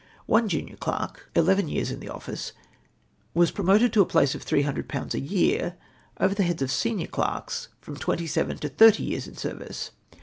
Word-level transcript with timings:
One 0.25 0.49
junior 0.49 0.77
clerk, 0.77 1.29
eleven 1.35 1.67
years 1.67 1.91
in 1.91 1.99
the 1.99 2.09
office, 2.09 2.53
was 3.35 3.51
promoted 3.51 3.93
to 3.93 4.01
a 4.01 4.05
place 4.07 4.33
of 4.33 4.43
300/. 4.43 5.13
a 5.13 5.19
year, 5.19 5.75
over 6.19 6.33
the 6.33 6.41
heads 6.41 6.63
of 6.63 6.71
senior 6.71 7.05
clerks 7.05 7.67
from 7.79 7.97
twenty 7.97 8.25
seven 8.25 8.57
to 8.57 8.69
thirty 8.69 9.03
years 9.03 9.27
in 9.27 9.35
the 9.35 9.39
service. 9.39 9.91